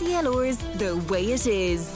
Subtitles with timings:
[0.00, 1.94] CLR's The Way It Is.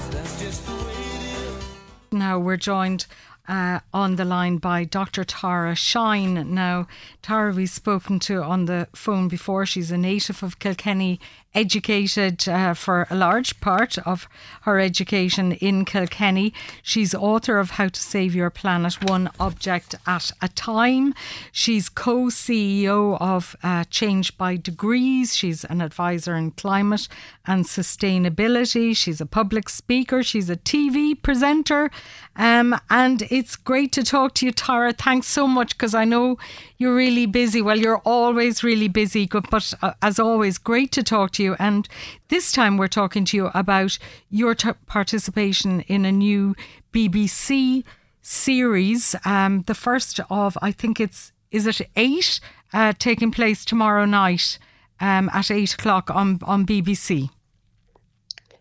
[2.13, 3.07] Now we're joined
[3.49, 5.25] uh, on the line by Dr.
[5.25, 6.53] Tara Shine.
[6.53, 6.87] Now,
[7.23, 9.65] Tara, we've spoken to on the phone before.
[9.65, 11.19] She's a native of Kilkenny,
[11.55, 14.29] educated uh, for a large part of
[14.63, 16.53] her education in Kilkenny.
[16.83, 21.15] She's author of How to Save Your Planet One Object at a Time.
[21.53, 25.37] She's co CEO of uh, Change by Degrees.
[25.37, 27.09] She's an advisor in climate
[27.47, 28.97] and sustainability.
[28.97, 30.23] She's a public speaker.
[30.23, 31.91] She's a TV presenter.
[32.37, 34.93] Um, and it's great to talk to you, Tara.
[34.93, 36.39] Thanks so much because I know
[36.79, 37.63] you're really busy.
[37.63, 41.44] Well, you're always really busy, but uh, as always, great to talk to you.
[41.53, 41.87] And
[42.29, 43.99] this time we're talking to you about
[44.31, 46.57] your t- participation in a new
[46.93, 47.85] BBC
[48.23, 49.15] series.
[49.25, 52.41] Um, the first of, I think it's, is it eight,
[52.73, 54.59] uh, taking place tomorrow night
[55.01, 57.31] um, at eight o'clock on, on BBC.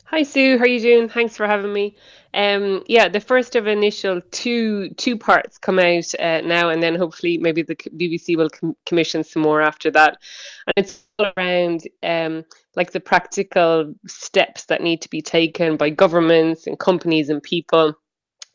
[0.05, 1.09] Hi Sue, how are you doing?
[1.09, 1.95] Thanks for having me.
[2.33, 6.95] Um, yeah, the first of initial two two parts come out uh, now, and then
[6.95, 10.17] hopefully maybe the BBC will com- commission some more after that.
[10.65, 12.43] And it's all around um,
[12.75, 17.93] like the practical steps that need to be taken by governments and companies and people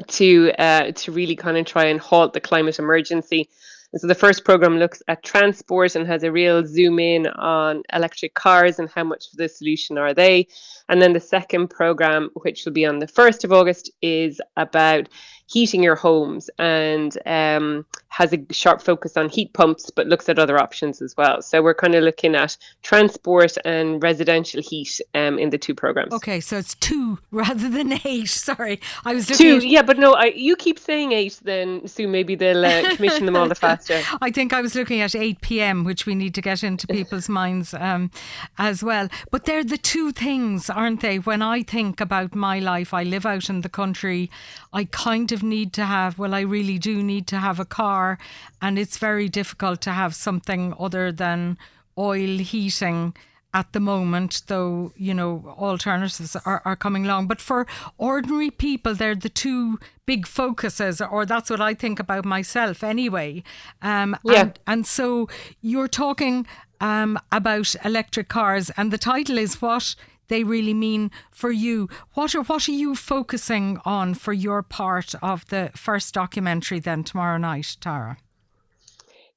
[0.07, 3.49] to uh, to really kind of try and halt the climate emergency.
[3.93, 7.83] And so the first program looks at transport and has a real zoom in on
[7.95, 10.47] electric cars and how much of the solution are they.
[10.91, 15.09] And then the second program, which will be on the 1st of August, is about
[15.49, 20.39] heating your homes and um, has a sharp focus on heat pumps, but looks at
[20.39, 21.41] other options as well.
[21.41, 26.13] So we're kind of looking at transport and residential heat um, in the two programs.
[26.13, 28.29] Okay, so it's two rather than eight.
[28.29, 29.47] Sorry, I was looking.
[29.47, 29.67] Two, at...
[29.67, 33.37] yeah, but no, I, you keep saying eight, then Sue, maybe they'll uh, commission them
[33.37, 34.03] all the faster.
[34.21, 37.29] I think I was looking at 8 p.m., which we need to get into people's
[37.29, 38.11] minds um,
[38.59, 39.09] as well.
[39.31, 41.19] But they're the two things, aren't they?
[41.19, 44.31] When I think about my life, I live out in the country.
[44.73, 48.19] I kind of need to have, well, I really do need to have a car,
[48.61, 51.59] and it's very difficult to have something other than
[51.97, 53.15] oil heating
[53.55, 57.27] at the moment, though, you know, alternatives are, are coming along.
[57.27, 57.67] But for
[57.97, 63.43] ordinary people, they're the two big focuses, or that's what I think about myself anyway.
[63.81, 64.41] Um, yeah.
[64.41, 65.29] and, and so
[65.63, 66.47] you're talking
[66.81, 69.95] um, about electric cars, and the title is What
[70.29, 71.89] they really mean for you.
[72.15, 77.05] What are what are you focusing on for your part of the first documentary then
[77.05, 78.19] tomorrow night, Tara?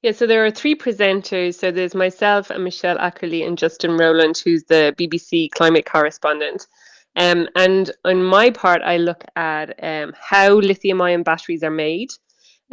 [0.02, 1.54] Yeah, so there are three presenters.
[1.54, 6.66] So there's myself and Michelle Ackerley and Justin Rowlatt, who's the BBC climate correspondent.
[7.14, 12.10] Um, and on my part, I look at um, how lithium ion batteries are made.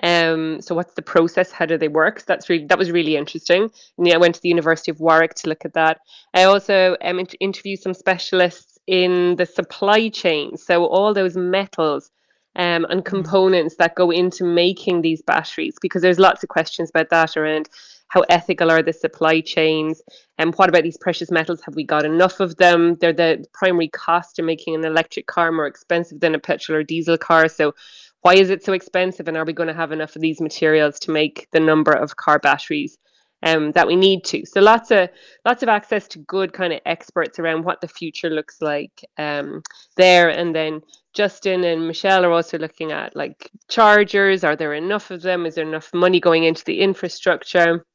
[0.01, 1.51] Um, so what's the process?
[1.51, 2.19] How do they work?
[2.19, 3.69] So that's really that was really interesting.
[3.97, 5.99] And yeah, I went to the University of Warwick to look at that.
[6.33, 10.57] I also um, interviewed some specialists in the supply chain.
[10.57, 12.11] So all those metals
[12.55, 13.05] um, and mm.
[13.05, 17.69] components that go into making these batteries, because there's lots of questions about that around
[18.09, 20.01] how ethical are the supply chains
[20.37, 23.87] and what about these precious metals have we got enough of them they're the primary
[23.87, 27.73] cost of making an electric car more expensive than a petrol or diesel car so
[28.21, 30.99] why is it so expensive and are we going to have enough of these materials
[30.99, 32.97] to make the number of car batteries
[33.43, 34.45] um, that we need to?
[34.45, 35.09] So lots of
[35.45, 39.61] lots of access to good kind of experts around what the future looks like um,
[39.95, 40.29] there.
[40.29, 40.81] And then
[41.15, 44.43] justin and michelle are also looking at like chargers.
[44.43, 45.45] Are there enough of them?
[45.45, 47.85] Is there enough money going into the infrastructure?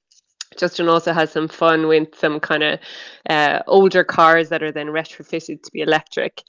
[0.56, 2.78] Justin also has some fun with some kind of
[3.28, 6.42] uh, older cars that are then retrofitted to be electric.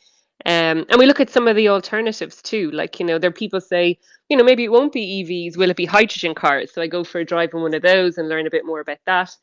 [0.46, 2.70] Um, and we look at some of the alternatives too.
[2.72, 3.98] Like, you know, there are people say,
[4.30, 6.74] you know, maybe it won't be EVs, will it be hydrogen cars?
[6.74, 8.82] So I go for a drive in one of those and learn a bit more
[8.82, 9.36] about that.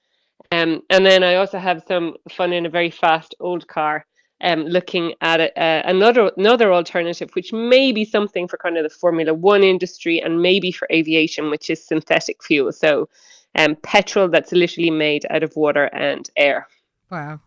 [0.51, 4.05] Um, and then I also have some fun in a very fast old car,
[4.43, 8.91] um, looking at a, another another alternative, which may be something for kind of the
[8.91, 12.73] Formula One industry and maybe for aviation, which is synthetic fuel.
[12.73, 13.09] So,
[13.55, 16.67] um, petrol that's literally made out of water and air.
[17.11, 17.41] Wow.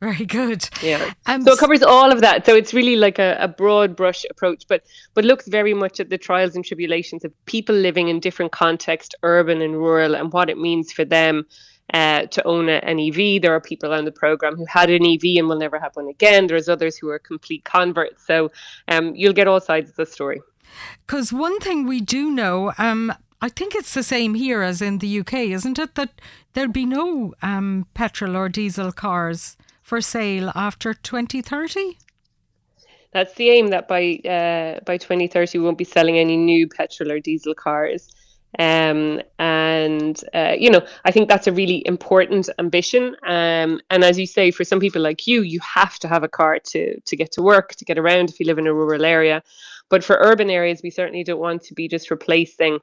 [0.02, 0.66] Very good.
[0.82, 1.12] Yeah.
[1.26, 2.46] Um, so it covers all of that.
[2.46, 4.82] So it's really like a, a, broad brush approach, but
[5.12, 9.14] but looks very much at the trials and tribulations of people living in different contexts,
[9.22, 11.44] urban and rural, and what it means for them
[11.92, 13.42] uh, to own a, an EV.
[13.42, 16.08] There are people on the program who had an EV and will never have one
[16.08, 16.46] again.
[16.46, 18.26] There's others who are complete converts.
[18.26, 18.50] So
[18.88, 20.40] um, you'll get all sides of the story.
[21.06, 24.96] Because one thing we do know, um, I think it's the same here as in
[24.96, 25.94] the UK, isn't it?
[25.96, 26.22] That
[26.54, 29.58] there'll be no um, petrol or diesel cars
[29.90, 31.98] for sale after 2030?
[33.12, 37.10] That's the aim that by uh, by 2030 we won't be selling any new petrol
[37.10, 38.02] or diesel cars.
[38.56, 43.16] Um, and uh, you know, I think that's a really important ambition.
[43.26, 46.28] Um, and as you say, for some people like you, you have to have a
[46.28, 49.04] car to to get to work, to get around if you live in a rural
[49.04, 49.42] area.
[49.88, 52.78] But for urban areas, we certainly don't want to be just replacing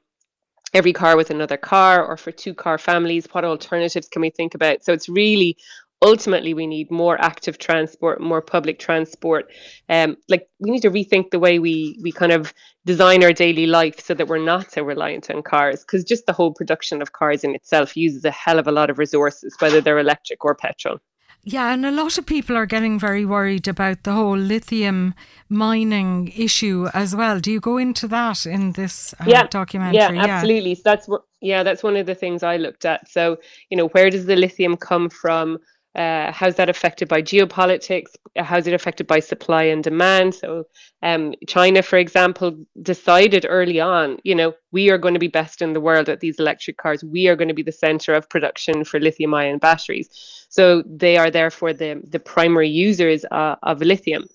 [0.74, 4.54] every car with another car or for two car families what alternatives can we think
[4.54, 5.56] about so it's really
[6.02, 9.50] ultimately we need more active transport more public transport
[9.88, 12.54] um, like we need to rethink the way we we kind of
[12.84, 16.32] design our daily life so that we're not so reliant on cars because just the
[16.32, 19.80] whole production of cars in itself uses a hell of a lot of resources whether
[19.80, 21.00] they're electric or petrol
[21.44, 25.14] yeah, and a lot of people are getting very worried about the whole lithium
[25.48, 27.40] mining issue as well.
[27.40, 30.16] Do you go into that in this uh, yeah, documentary?
[30.16, 30.74] Yeah, absolutely.
[30.74, 33.08] So that's what yeah, that's one of the things I looked at.
[33.08, 33.38] So,
[33.70, 35.58] you know, where does the lithium come from?
[35.94, 38.10] Uh, how's that affected by geopolitics?
[38.36, 40.34] How's it affected by supply and demand?
[40.34, 40.66] So,
[41.02, 45.60] um, China, for example, decided early on, you know, we are going to be best
[45.62, 47.02] in the world at these electric cars.
[47.02, 50.08] We are going to be the center of production for lithium ion batteries.
[50.48, 54.28] So, they are therefore the, the primary users uh, of lithium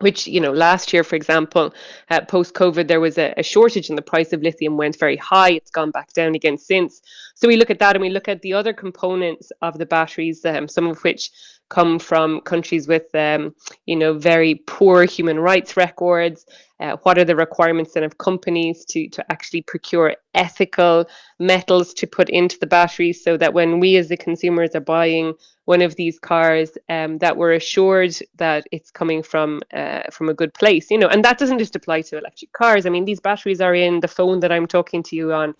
[0.00, 1.72] which you know last year for example
[2.10, 5.16] uh, post covid there was a, a, shortage and the price of lithium went very
[5.16, 5.50] high.
[5.50, 7.00] It's gone back down again since.
[7.34, 10.44] So we look at that and we look at the other components of the batteries
[10.44, 11.30] um, some of which
[11.70, 13.54] come from countries with, um,
[13.86, 16.44] you know, very poor human rights records.
[16.80, 21.04] Uh, what are the requirements then of companies to to actually procure ethical
[21.38, 25.34] metals to put into the batteries, so that when we as the consumers are buying
[25.66, 30.34] one of these cars, um, that we're assured that it's coming from uh, from a
[30.34, 31.08] good place, you know.
[31.08, 32.86] And that doesn't just apply to electric cars.
[32.86, 35.54] I mean, these batteries are in the phone that I'm talking to you on.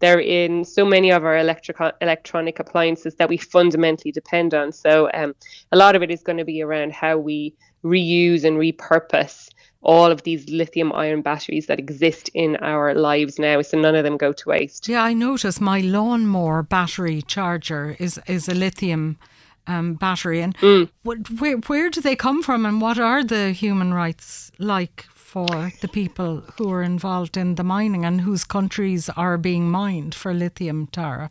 [0.00, 4.72] They're in so many of our electric electronic appliances that we fundamentally depend on.
[4.72, 5.34] So um,
[5.72, 7.54] a lot of it is going to be around how we
[7.84, 9.50] reuse and repurpose
[9.84, 14.02] all of these lithium ion batteries that exist in our lives now so none of
[14.02, 19.18] them go to waste yeah i notice my lawnmower battery charger is is a lithium
[19.66, 20.88] um, battery and mm.
[21.04, 25.88] where, where do they come from and what are the human rights like for the
[25.88, 30.86] people who are involved in the mining and whose countries are being mined for lithium,
[30.86, 31.28] Tara?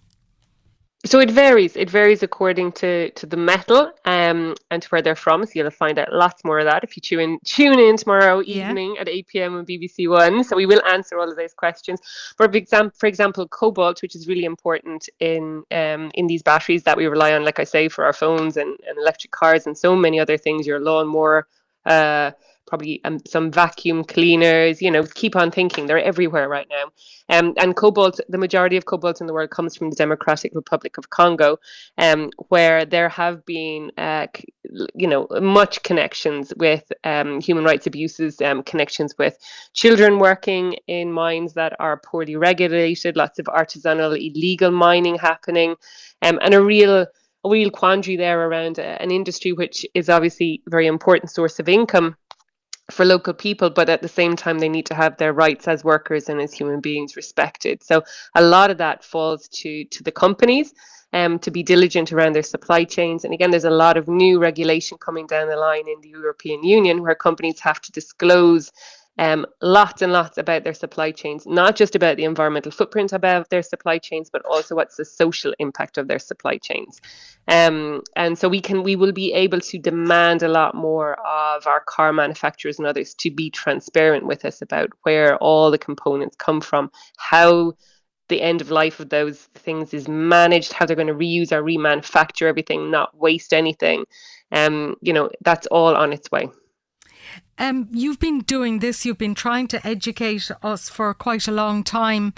[1.05, 1.77] So it varies.
[1.77, 5.45] It varies according to, to the metal um, and to where they're from.
[5.45, 8.41] So you'll find out lots more of that if you tune in tune in tomorrow
[8.41, 8.67] yeah.
[8.67, 9.55] evening at 8 p.m.
[9.55, 10.43] on BBC One.
[10.43, 12.01] So we will answer all of those questions.
[12.35, 16.97] For example, for example, cobalt, which is really important in um, in these batteries that
[16.97, 19.95] we rely on, like I say, for our phones and, and electric cars and so
[19.95, 21.47] many other things, your lawnmower.
[21.85, 22.31] Uh,
[22.65, 25.85] probably um, some vacuum cleaners, you know, keep on thinking.
[25.85, 26.85] They're everywhere right now.
[27.29, 30.97] Um, and cobalt, the majority of cobalt in the world comes from the Democratic Republic
[30.97, 31.57] of Congo,
[31.97, 34.27] um, where there have been, uh,
[34.95, 39.37] you know, much connections with um, human rights abuses, um, connections with
[39.73, 45.75] children working in mines that are poorly regulated, lots of artisanal illegal mining happening,
[46.21, 47.05] um, and a real
[47.45, 51.59] a real quandary there around uh, an industry which is obviously a very important source
[51.59, 52.15] of income
[52.91, 55.83] for local people, but at the same time, they need to have their rights as
[55.83, 57.81] workers and as human beings respected.
[57.83, 58.03] So
[58.35, 60.73] a lot of that falls to to the companies.
[61.15, 63.23] Um, to be diligent around their supply chains.
[63.23, 66.63] And again, there's a lot of new regulation coming down the line in the European
[66.63, 68.71] Union where companies have to disclose
[69.19, 73.49] um, lots and lots about their supply chains, not just about the environmental footprint about
[73.49, 76.99] their supply chains, but also what's the social impact of their supply chains.
[77.47, 81.67] Um, and so we can we will be able to demand a lot more of
[81.67, 86.35] our car manufacturers and others to be transparent with us about where all the components
[86.37, 87.73] come from, how
[88.29, 91.61] the end of life of those things is managed, how they're going to reuse or
[91.61, 94.05] remanufacture everything, not waste anything.
[94.51, 96.49] Um, you know, that's all on its way.
[97.57, 101.83] Um, you've been doing this, you've been trying to educate us for quite a long
[101.83, 102.33] time.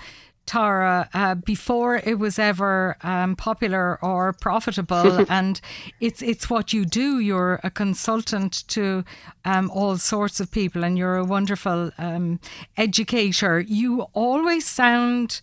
[0.45, 5.59] Tara, uh, before it was ever um, popular or profitable, and
[5.99, 7.19] it's it's what you do.
[7.19, 9.03] You're a consultant to
[9.43, 12.39] um, all sorts of people, and you're a wonderful um,
[12.77, 13.59] educator.
[13.59, 15.41] You always sound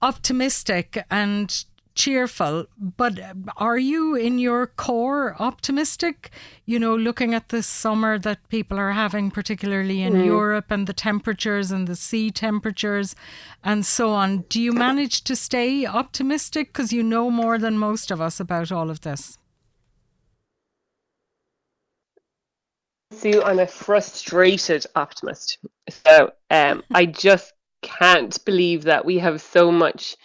[0.00, 1.64] optimistic and
[1.98, 3.18] cheerful, but
[3.56, 6.30] are you in your core optimistic?
[6.64, 10.24] You know, looking at the summer that people are having, particularly in mm.
[10.24, 13.16] Europe, and the temperatures and the sea temperatures
[13.64, 14.44] and so on.
[14.48, 16.68] Do you manage to stay optimistic?
[16.68, 19.36] Because you know more than most of us about all of this.
[23.10, 25.58] Sue, I'm a frustrated optimist.
[26.06, 27.52] So um, I just
[27.82, 30.16] can't believe that we have so much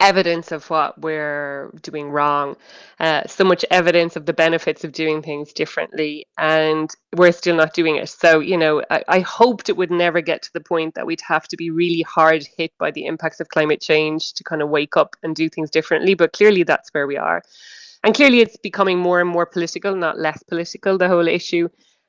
[0.00, 2.56] evidence of what we're doing wrong,
[3.00, 7.74] uh, so much evidence of the benefits of doing things differently, and we're still not
[7.74, 8.08] doing it.
[8.08, 11.20] So, you know, I, I, hoped it would never get to the point that we'd
[11.22, 14.68] have to be really hard hit by the impacts of climate change to kind of
[14.68, 16.14] wake up and do things differently.
[16.14, 17.42] But clearly, that's where we are.
[18.04, 21.68] And clearly, it's becoming more and more political, not less political, the whole issue.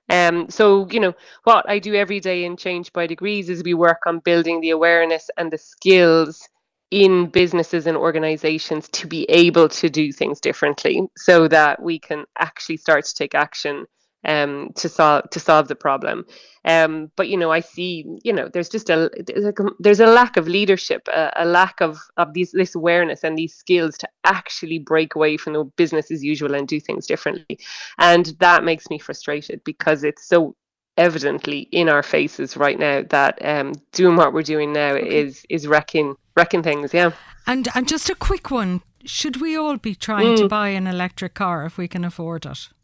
[0.09, 1.13] Um, so, you know,
[1.43, 4.71] what I do every day in Change by Degrees is we work on building the
[4.71, 6.47] awareness and the skills
[6.93, 12.23] in businesses and organizations to be able to do things differently so that we can
[12.37, 13.87] actually start to take action
[14.25, 16.23] um, to solve to solve the problem.
[16.65, 20.05] Um, but you know, I see, you know, there's just a there's a, there's a
[20.05, 24.07] lack of leadership, a, a, lack of of these this awareness and these skills to
[24.23, 27.57] actually break away from the business as usual and do things differently,
[27.97, 30.55] and that makes me frustrated because it's so
[30.97, 35.21] evidently in our faces right now that um, doing what we're doing now okay.
[35.21, 36.93] is is wrecking wrecking things.
[36.93, 37.11] Yeah.
[37.47, 40.37] And and just a quick one: should we all be trying mm.
[40.37, 42.69] to buy an electric car if we can afford it?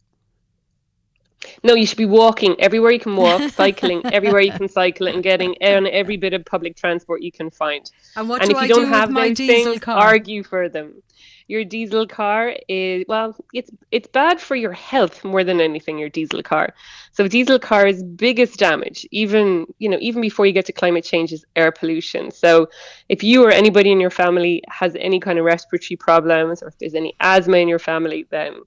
[1.64, 5.24] No, you should be walking everywhere you can walk, cycling everywhere you can cycle, and
[5.24, 7.90] getting on every bit of public transport you can find.
[8.18, 9.98] And what and do if you I don't do have those things, car?
[9.98, 11.02] argue for them
[11.50, 16.10] your diesel car is well it's it's bad for your health more than anything your
[16.10, 16.74] diesel car.
[17.12, 21.34] So diesel car's biggest damage even you know even before you get to climate change
[21.34, 22.32] is air pollution.
[22.32, 22.70] So
[23.10, 26.78] if you or anybody in your family has any kind of respiratory problems or if
[26.78, 28.62] there's any asthma in your family then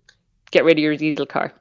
[0.51, 1.53] get rid of your diesel car.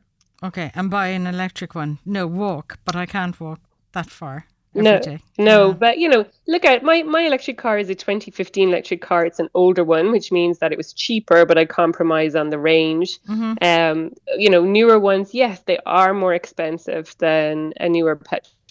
[0.44, 2.00] Okay and buy an electric one.
[2.04, 3.60] No walk but i can't walk
[3.94, 5.20] that far no, day.
[5.38, 5.74] no, yeah.
[5.74, 9.26] but you know, look at my my electric car is a 2015 electric car.
[9.26, 12.60] It's an older one, which means that it was cheaper, but I compromise on the
[12.60, 13.20] range.
[13.28, 13.54] Mm-hmm.
[13.62, 18.16] Um, you know, newer ones, yes, they are more expensive than a newer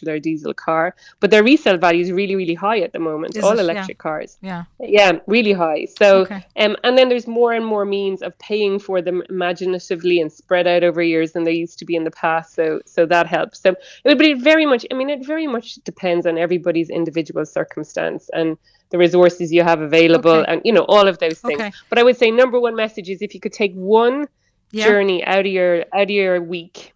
[0.00, 3.36] petrol their diesel car, but their resale value is really, really high at the moment.
[3.36, 3.60] Is all it?
[3.60, 4.02] electric yeah.
[4.02, 4.38] cars.
[4.42, 4.64] Yeah.
[4.80, 5.86] Yeah, really high.
[5.98, 6.44] So, okay.
[6.56, 10.66] um, and then there's more and more means of paying for them imaginatively and spread
[10.66, 12.54] out over years than they used to be in the past.
[12.54, 13.60] So, so that helps.
[13.60, 14.86] So, it would be very much.
[14.90, 18.56] I mean, it very much depends on everybody's individual circumstance and
[18.90, 20.52] the resources you have available, okay.
[20.52, 21.60] and you know all of those things.
[21.60, 21.72] Okay.
[21.88, 24.26] But I would say number one message is if you could take one
[24.72, 24.84] yeah.
[24.84, 26.92] journey out of your out of your week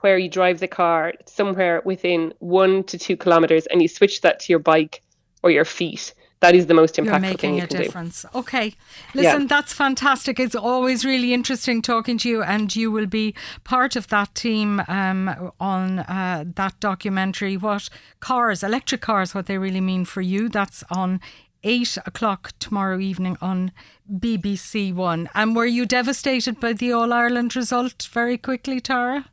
[0.00, 4.40] where you drive the car somewhere within one to two kilometers and you switch that
[4.40, 5.02] to your bike
[5.42, 8.22] or your feet that is the most impactful You're making thing you a can difference.
[8.22, 8.38] do.
[8.38, 8.74] Okay.
[9.14, 9.46] Listen, yeah.
[9.48, 10.38] that's fantastic.
[10.38, 13.34] It's always really interesting talking to you, and you will be
[13.64, 17.56] part of that team um, on uh, that documentary.
[17.56, 17.88] What
[18.20, 20.48] cars, electric cars, what they really mean for you.
[20.48, 21.20] That's on
[21.64, 23.72] eight o'clock tomorrow evening on
[24.12, 25.30] BBC One.
[25.34, 29.26] And were you devastated by the All Ireland result very quickly, Tara?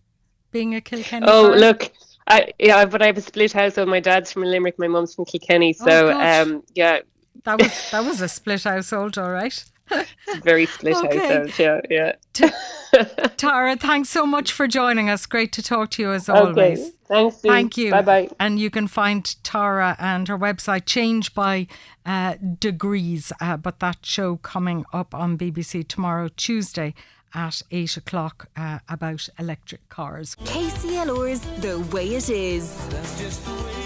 [0.53, 1.25] Being a Kilkenny?
[1.27, 1.59] Oh, fan?
[1.59, 1.91] look.
[2.25, 3.89] I yeah, but I have a split household.
[3.89, 5.75] My dad's from Limerick, my mum's from Kilkenny.
[5.81, 6.99] Oh, so oh, um, yeah,
[7.43, 9.63] that was that was a split household, all right.
[10.43, 11.17] Very split okay.
[11.17, 11.83] household.
[11.89, 13.27] Yeah, yeah.
[13.37, 15.25] Tara, thanks so much for joining us.
[15.25, 16.39] Great to talk to you as okay.
[16.39, 16.91] always.
[17.07, 17.37] Thanks.
[17.37, 17.49] Sue.
[17.49, 17.91] Thank you.
[17.91, 18.29] Bye bye.
[18.39, 21.67] And you can find Tara and her website Change by
[22.05, 23.33] uh, Degrees.
[23.41, 26.93] Uh, but that show coming up on BBC tomorrow, Tuesday
[27.33, 30.35] at 8 o'clock uh, about electric cars.
[30.43, 33.82] KCLR's The Way It Is.